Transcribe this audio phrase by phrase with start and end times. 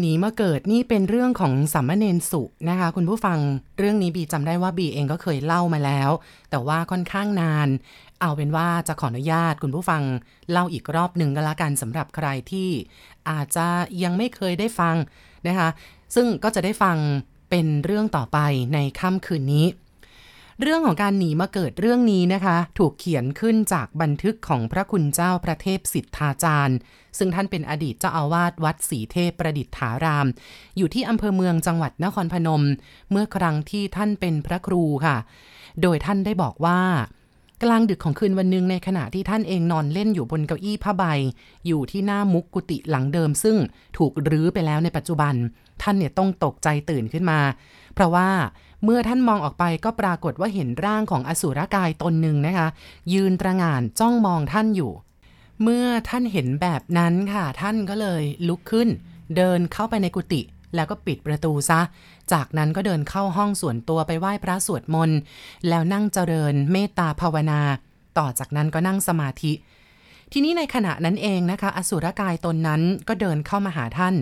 [0.00, 3.38] หนีมาเกิดนี่เป็นเรื่องของสัมมเนนสุนะคะ คุณผู้ฟัง
[3.78, 6.10] เรื่องนี้บีจำได้ว่าบีเองก็เคยเล่ามาแล้ว
[6.50, 7.68] แต่ว่าค่อนข้างนาน
[8.20, 10.02] เอาเป็นว่าจะขออนุญาตคุณผู้ฟัง
[10.50, 12.68] เล่าอีกรอบหนึ่งก็แล้วกันสำหรับใครที่
[13.30, 13.66] อาจจะ
[14.02, 14.96] ยังไม่เคยได้ฟัง
[15.46, 15.68] นะคะ
[16.14, 16.96] ซึ่งก็จะได้ฟัง
[17.50, 18.38] เป็นเรื่องต่อไป
[18.74, 19.66] ในค่ำคืนนี้
[20.62, 26.76] เรื่องของการหนีมาเกิดเรื่องนี้นะคะ ถูกเขียนขึ้นจากบันทึกของพระคุณเจ้าพระเทพสิทธาจารย์
[27.18, 30.26] ซึ่งท่านเป็นอดีตเจ้าอาวาสวัดศรีเทพประดิษฐาราม
[30.76, 32.62] อยู่ที่อำเภอเมืองจังหวัดนครพนม
[33.10, 35.16] เมื่อครั้งที่ท่านเป็นพระครูค่ะ
[35.82, 36.80] โดยท่านได้บอกว่า
[37.62, 41.04] กลางดึกของคืนวันหนึ่งในขณะที่ท่านเองนอนเล่นอยู่บนเก้าอี้ผ้าใบ
[41.66, 43.56] อยู่ที่หน้ามุกกุฏิหลังเดิม ซึ่ง
[43.98, 45.34] ถูกรื้อไปแล้วในปัจจุบัน
[45.82, 47.40] ท่านเนี่ยต้องตกใจตื่นขึ้นมา
[47.94, 48.28] เพราะว่า
[48.84, 52.68] เมื่อท่านมองออกไปก็ปรากฏว่าเห็นร่างของอสุรกายตนหนึ่งนะคะ
[53.12, 54.92] ยืนตระหง่านจ้องมองท่านอยู่
[55.62, 58.88] เมื่อท่านเห็นแบบนั้นค่ะ ท่านก็เลยลุกขึ้น
[59.36, 60.42] เดินเข้าไปในกุฏิ
[60.74, 61.80] แล้วก็ปิดประตูซะ
[62.32, 65.18] จากนั้นก็เดินเข้าห้องส่วนตัวไปไหว้พระสวดมนต์
[65.68, 67.60] แล้วนั่งเจริญเมตตาภาวนา
[68.18, 69.52] ต่อจากนั้นก็นั่งสมาธิ
[70.32, 74.14] ทีนี้ในขณะนั้นเองนะคะ อสุรกายตนนั้นก็เดินเข้ามาหาท่าน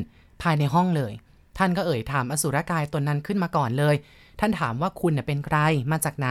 [0.42, 1.12] ภายในห้องเลย
[1.58, 3.94] ท่านก็เอ่ยถามอสุรกายตนนั้นขึ้นมาก่อนเลย
[4.40, 5.56] ท่านถามว่าคุณเป็นใคร
[5.90, 6.28] มาจากไหน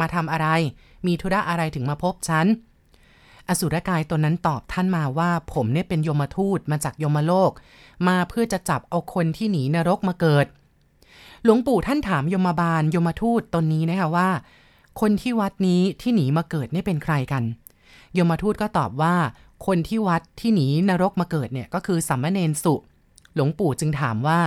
[0.00, 0.48] มาทำอะไร
[1.06, 2.46] มีธุระอะไรถึงมาพบฉัน
[3.48, 7.52] อสุรกายตนนั้นตอบท่านมาว่า ผมเนี่ยเป็นยมทูตมาจากยมโลก
[8.08, 10.46] มาเพื่อจะจับเอาคนที่หนีนรกมาเกิด
[11.44, 14.28] หลวงปู่ท่านถามยมบาลยมทูตตนนี้นะคะว่า
[15.00, 17.42] คนที่วัดนี้ที่หนีมาเกิดนี่เป็นใครกัน
[18.18, 19.14] ยมทูตก็ตอบว่า
[19.66, 22.74] คนที่วัดที่หนีนรกมาเกิดเนี่ยก็คือสัมมเนนสุ
[23.34, 24.38] หลวงปู่จึงถามว่า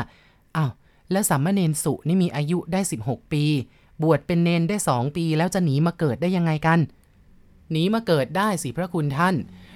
[0.56, 0.72] อา้าว
[1.12, 3.44] และสามเณรสุนี่มีอายุได้ 16 ปี
[4.04, 6.80] บวชเป็นเนนได้สองปี แล้วจะหนีมาเกิดได้ยังไงกัน
[7.72, 9.36] หนีมาเกิดได้สิพระคุณท่าน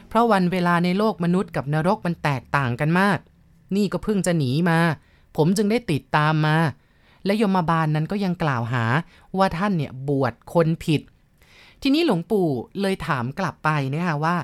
[0.09, 3.19] เพราะวันเวลาในโลกมนุษย์กับนรกมันแตกต่างกันมาก
[3.75, 4.79] นี่ก็เพิ่งจะหนีมา
[5.37, 6.57] ผมจึงได้ติดตามมา
[7.25, 8.83] และยมบาลนนั้นก็ยังกล่าวหา
[9.37, 11.01] ว่าท่านเนี่ยบวชคนผิด
[11.81, 12.47] ทีนี้หลวงปู่
[12.81, 14.35] เลยถามกลับไปนะคะว่า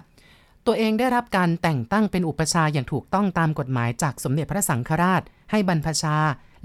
[0.66, 5.22] ตัวเองได้รับการแต่งตั้งเป็นอุปชาอย่างถูกต้องตามกฎหมายจากสมเด็จพระสังฆราช
[5.52, 6.16] ให้บรรพชา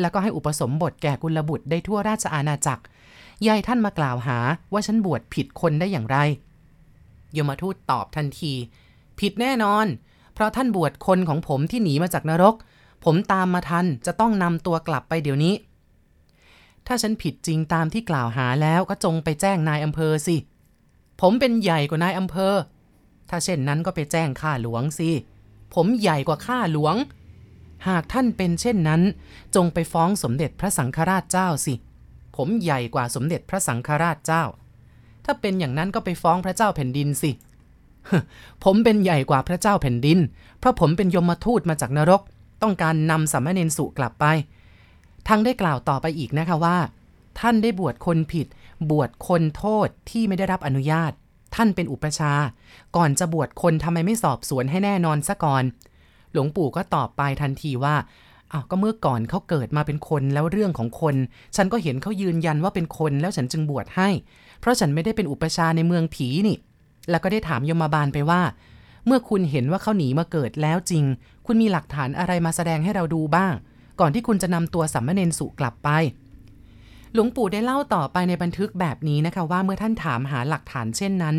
[0.01, 2.83] แล้วก็ให้อุปสมบทแก่กุลบุตรได้ทั่วราชอาณาจักร
[3.47, 4.39] ยายท่านมากล่าวหา
[4.73, 6.17] ว่าฉันบวชผิดคนได้อย่างไร
[7.37, 8.53] ยมทูตตอบทันที
[9.21, 9.87] ผิดแน่นอน
[10.35, 12.55] เพราะท่านบวชคนของผมที่หนีมาจากนรก
[13.05, 15.55] ผมตามมาทันจะต้องนำตัวกลับไปเดี๋ยวนี้
[16.87, 20.37] ถ้าฉันผิดจริงตามที่กล่าวหาแล้วก็จงไปแจ้งนายอำเภอสิ
[21.21, 22.55] ผมเป็นใหญ่กว่านายอำเภอ
[23.29, 25.11] ถ้าเช่นนั้นก็ไปแจ้งข้าหลวงสิ
[25.75, 26.95] ผมใหญ่กว่าข้าหลวง
[27.89, 29.03] หากท่านเป็นเช่นนั้น
[29.55, 31.75] จงไปฟ้องสมเด็จพระสังฆราชเจ้าสิ
[32.37, 34.45] ผมใหญ่กว่าสมเด็จพระสังฆราชเจ้า
[35.25, 37.31] ถ้าเป็นอย่างนั้นก็ไปฟ้องพระเจ้าแผ่นดินสิ
[38.65, 40.19] ผมเป็นใหญ่กว่าพระเจ้าแผ่นดิน
[40.59, 42.23] เพราะผมเป็นยมทูตมาจากนรก
[42.63, 44.25] ต้องการนำสัมมเนสุกลับไป
[45.29, 46.79] ทั้งได้กล่าวต่อไปอีกนะคะว่า
[47.41, 48.47] ท่านได้บวชคนผิด
[48.91, 51.13] บวชคนโทษที่ไม่ได้รับอนุญาต
[51.55, 52.33] ท่านเป็นอุปชา
[52.97, 55.65] ก่อนจะบวชคนทำไมไม่สอบสวนให้แน่นอนซะก่อน
[56.33, 57.95] หลวงปู่ก็ตอบไปทันทีว่า
[58.53, 61.15] อ้าวก็เมื่อก่อนเขาเกิดมาเป็นคนแล้วเรื่องของคน
[61.57, 64.09] ฉันก็เห็นเขายืนยันว่าเป็นคนแล้วฉันจึงบวชให้
[64.61, 66.57] เพราะฉันไม่ได้เป็นอุปชาในเมืองผีนี่
[67.11, 68.43] แล้วก็ได้ถามยมบาลไปว่า
[69.07, 71.05] เมื่อคุณเห็นว่าเขาหนีมาเกิดแล้วจริง
[71.47, 73.53] คุณมีหลักฐานอะไรมาแสดงให้เราดูบ้าง
[74.01, 75.89] ก่อนที่คุณจะนำตัวสัมมเนนสุกลับไป
[77.15, 81.37] หลวงปู่ได้เล่าต่อไปในบันทึกแบบนี้นะคะว่าเมื่อท่านถามหาหลักฐานเช่นนั้น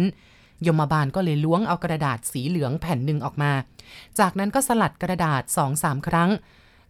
[0.67, 3.51] ยมบาลก็เลยล้วงเอากระดาษสีเหลืองแผ่นหนึ่งออกมา
[4.19, 6.29] จากนั้นก็สลัดกระดาษสองสามครั้ง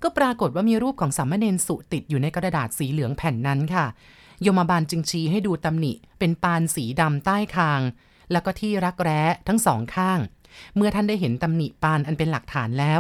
[0.04, 3.86] ก็ปรากฏว่ามีรูปของสามเณรสุติดอยู่ในกระดาษสีเหลืองแผ่นนั้นค่ะ
[4.46, 7.82] ยมบาลจึงชี้ให้ดูตำหนิ เป็นปานสีดำใต้คาง
[8.32, 10.20] แล้วก็ที่รักแร้ทั้งสองข้าง
[10.76, 13.00] เมื่อท่านได้เห็นตำหนิปานอันเป็นหลักฐานแล้ว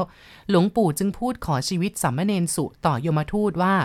[0.50, 3.76] หลวงปู่จึงพูดขอชีวิตสามเณรสุต่อยมทูตว่า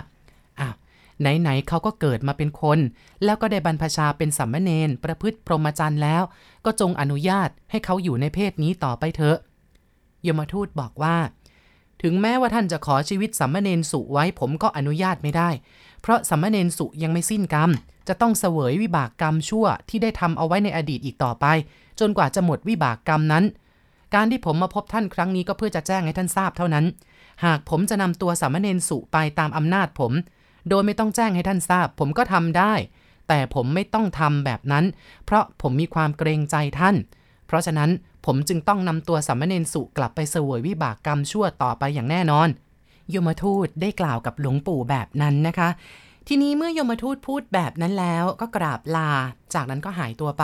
[1.21, 2.79] ไหนๆเขาก็เกิดมาเป็นคน
[3.23, 6.23] แล้วก็ได้บรรพชาเป็นสัมมเนนประพฤติพรหมจรรย์แล้ว
[6.65, 9.37] ก็จงอนุญาตให้เขาอยู่ในเพศนี้ต่อไปเถอะ
[10.27, 11.17] ยมทูตบอกว่า
[12.01, 15.49] ถึงแม้ว่าท่านจะขอชีวิตสัมมเนนสุไว้ผมก็อนุญาตไม่ได้
[16.01, 17.69] เพราะสัมมเนนสุยังไม่สิ้นกรรม
[18.07, 21.45] จะต้องเสวยวิบากกรรมชั่วที่ได้ทำเอาไว้ในอดีตอีกต่อไป
[21.99, 23.43] จนกว่าจะหมดวิบากกรรมนั้น
[24.15, 26.85] การที่ผมมาพบท่านครั้งนี้ก็เพื่อจะแจ้งให้ท่านทราบเท่านั้น
[27.45, 30.11] หากผมจะนำตัวสัมมเนนสุไปตามอำนาจผม
[30.69, 32.73] โดยไม่ต้องแจ้งให้ท่านทราบ ผมก็ทำได้
[33.27, 34.85] แต่ผมไม่ต้องทำแบบนั้น
[35.25, 36.95] เพราะผมมีความเกรงใจท่าน
[37.47, 37.89] เพราะฉะนั้น
[38.25, 42.47] ผมจึงต้องนำตัวสัมมเนนสุกลับไปเสวยวิบากกรรมชั่วต่อไปอย่างแน่นอน
[43.13, 45.69] ยมทูตได้กล่าวกับหลวงปู่แบบนั้นนะคะ
[46.27, 49.11] ทีนี้เมื่อยมทูตพูดแบบนั้นแล้วก็กราบลา
[49.53, 50.43] จากนั้นก็หายตัวไป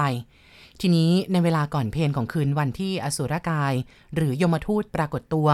[0.81, 3.73] ทีนี้ในเวลาก่อนเพลนของคืนวันที่อสุรกาย
[4.15, 5.47] หรือยมทูตปรากฏตัว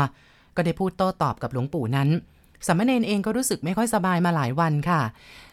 [0.56, 2.10] ก็ได้พูดโต้ตอบกับหลวงปู่นั้น
[2.68, 5.02] สามเณรเองก็รู้สึกไม่ค่อยสบายมาหลายวันค่ะ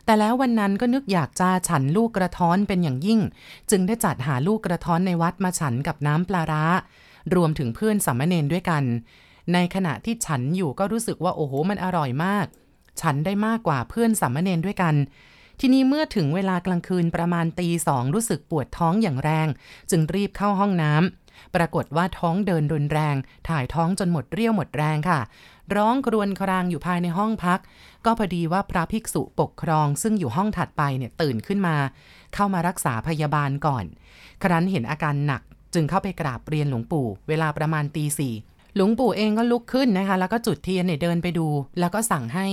[0.04, 3.20] แต่แล้ววันนั้นก็นึกอยากจะฉันลูกกระท้อนเป็นอย่างยิ่ง
[3.70, 6.64] จึงได้จัดหาลูกกระท้อนในวัดมาฉันกับน้ำปลาร้า
[7.34, 8.84] รวมถึงเพื่อนสามเณรด้วยกัน
[9.52, 12.46] ในขณะที่ฉันอยู่ก็รู้สึกว่าโอ้โหมันอร่อยมาก
[13.00, 14.94] ฉันได้มากกว่าเพื่อนสามเณรด้วยกัน
[15.60, 19.48] ทีนี้เมื่อถึงเวลากลางคืนประมาณตีสองรู้สึกปวดท้องอย่างแรง
[19.90, 21.17] จึงรีบเข้าห้องน้ำ
[21.54, 23.16] ปรากฏว่าท้องเดินรุนแรง
[23.48, 25.20] ถ่ายท้องจนหมดเรี่ยวหมดแรงค่ะ
[25.76, 27.60] ร้องครวญครางอยู่ภายในห้องพัก
[28.04, 31.76] ก็พอดีว่าพระภิกษุปกครอง ซึ่งอยู่ห้องถัดไปเนี่ยตื่นขึ้นมา
[32.34, 33.84] เข้ามารักษาพยาบาลก่อน
[34.42, 35.42] ครั้นเห็นอาการหนัก
[35.74, 38.34] จึงเข้าไปกราบเรียนหลวงปู่ เวลาประมาณตีสี่
[38.74, 41.46] หลวงปู่เองก็ลุกขึ้นนะคะ แล้วก็จุดเทียนเนี่ยเดินไปดู
[41.80, 42.46] แล้วก็สั่งให้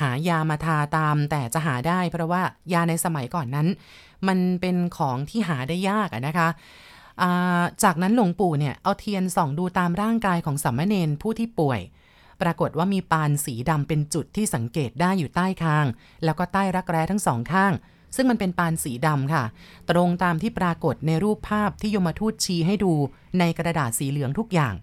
[0.00, 2.42] หายามาทาตาม แต่จะหาได้เพราะว่า
[2.72, 3.68] ยาในสมัยก่อนนั้น
[4.28, 6.48] มันเป็นของที่หาได้ยากนะคะ
[7.82, 11.80] จากนั้นหลวงปู่เนี่ยเอาเทียนส่องดูตามร่างกายของสัมมเนนผู้ที่ป่วย
[12.42, 15.86] ปรากฏว่ามีปานสีดำเป็นจุดที่สังเกตได้อยู่ใต้คาง
[16.24, 17.72] แล้วก็ใต้รักแร้ทั้งสองข้าง
[18.16, 19.44] ซึ่งมันเป็นปานสีดำค่ะ
[19.90, 22.92] ตรงตามที่ปรากฏในรูปภาพที่ยมทูตชี้ให้ดู
[23.38, 24.74] ในกระดาษสีเหลืองทุกอย่าง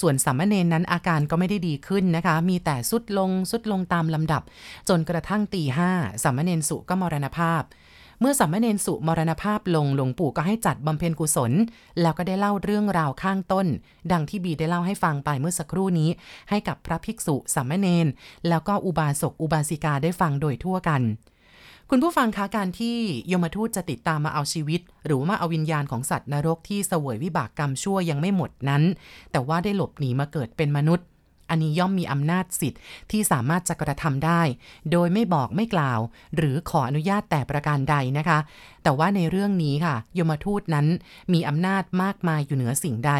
[0.00, 4.42] ส่วนสัมมเนนนั้นอาการก็ไม่ได้ดีขึ้นนะคะ มีแต่สุดลงสุดลงตามลำดับ
[4.88, 5.90] จนกระทั่งตีห้า
[6.22, 7.62] สัมมเนนสุก็มรณภาพ
[8.20, 11.52] เมื่อสัมเนนสุมรณภาพลงหลวงปู่ก็ให้จัดบำเพ็ญกุศล
[12.00, 13.66] แล้วก็ได้เล่าเรื่องราวข้างต้น
[14.12, 16.10] ดังที่บีได้เล่าให้ฟังไปเมื่อสักครู่นี้
[16.50, 18.06] ให้กับพระภิกษุสัมเนน
[18.48, 21.02] แล้วก็อุบาสกอุบาสิกาได้ฟังโดยทั่วกัน
[21.90, 22.96] คุณผู้ฟังคะการที่
[23.32, 28.82] ยมทูตจะติดตามมาเอาชีวิต หรือมาเอาวิญญาณของสัตว์นรกที่เสวยวิบากกรรมชั่วยังไม่หมดนั้น
[29.30, 31.06] แต่ว่าได้หลบหนีมาเกิดเป็นมนุษย์
[31.50, 32.80] อันนี้ย่อมมีอำนาจสิทธิ์
[33.10, 34.42] ที่สามารถจะกระทำได้
[34.92, 36.00] โดยไม่บอกไม่กล่าว
[36.36, 38.38] หรือขออนุญาตแต่ประการใดนะคะ
[38.82, 40.86] แต่ว่าในเรื่องนี้ค่ะ ยมทูตนั้น
[41.32, 43.12] มีอำนาจมากมายอยู่เหนือสิ่งใด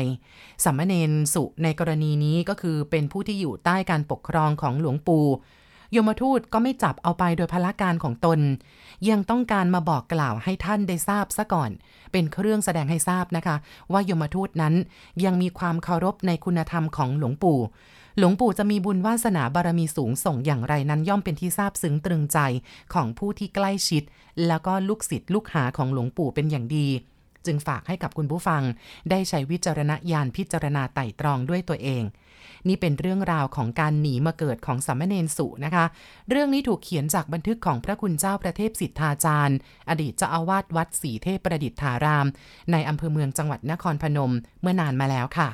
[0.64, 5.26] สัมเนนสุในกรณีนี้ก็คือเป็นผู้ที่อยู่ใต้การปกครองของหลวงปู่
[5.96, 8.40] ยมทูตก็ไม่จับเอาไปโดยพละการของตน
[9.10, 11.70] ยังต้องการมาบอกกล่าวให้ท่านได้ทราบซะก่อน
[12.12, 13.56] เป็นเครื่องแสดงให้ทราบนะคะ
[13.92, 14.74] ว่ายมทูตนั้น
[15.24, 17.58] ยังมีความเคารพในคุณธรรมของหลวงปู่
[18.20, 22.38] หลวงปู่จะมีบุญวาสนาบารมีสูงส่งอย่างไรนั้นย่อมเป็นที่ทราบซึ้งตรึงใจ
[22.94, 24.02] ของผู้ที่ใกล้ชิด
[24.46, 26.88] แล้วก็ลูกศิษย์ลูกหาของหลวงปู่เป็นอย่างดี
[27.46, 28.62] จึงฝากให้กับคุณผู้ฟัง
[29.10, 32.02] ได้ใช้วิจารณญาณพิจารณาไต่ตรองด้วยตัวเอง
[32.68, 35.84] นี่เป็นเรื่องราวของการหนีมาเกิดของสัมมเนนสุนะคะ
[36.30, 39.56] เรื่องนี้ถูกเขียนจากบันทึกของพระคุณเจ้าประเทศสิทธาจารย์
[39.88, 42.26] อดีตเจ้าอาวาสวัดศรีเทพประดิษฐาราม
[42.72, 45.50] ในอำเภอเมืองจังหวัดนครพนมเมื่อนานมาแล้วค่ะ